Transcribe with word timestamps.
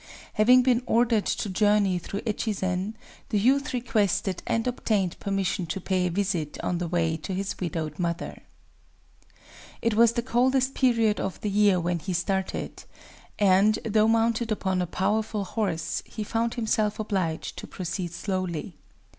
Having 0.33 0.63
been 0.63 0.81
ordered 0.87 1.27
to 1.27 1.47
journey 1.47 1.99
through 1.99 2.21
Echizen, 2.25 2.95
the 3.29 3.37
youth 3.37 3.71
requested 3.71 4.41
and 4.47 4.65
obtained 4.65 5.15
permission 5.19 5.67
to 5.67 5.79
pay 5.79 6.07
a 6.07 6.09
visit, 6.09 6.59
on 6.63 6.79
the 6.79 6.87
way, 6.87 7.17
to 7.17 7.35
his 7.35 7.55
widowed 7.59 7.99
mother. 7.99 8.41
It 9.79 9.93
was 9.93 10.13
the 10.13 10.23
coldest 10.23 10.73
period 10.73 11.19
of 11.19 11.39
the 11.41 11.51
year 11.51 11.79
when 11.79 11.99
he 11.99 12.13
started; 12.13 12.83
and, 13.37 13.77
though 13.85 14.07
mounted 14.07 14.51
upon 14.51 14.81
a 14.81 14.87
powerful 14.87 15.43
horse, 15.45 16.01
he 16.07 16.23
found 16.23 16.55
himself 16.55 16.97
obliged 16.97 17.57
to 17.57 17.67
proceed 17.67 18.11
slowly. 18.11 18.77